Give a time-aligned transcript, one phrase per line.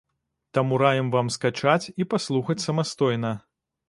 [0.57, 3.31] Таму раім вам скачаць і паслухаць самастойна.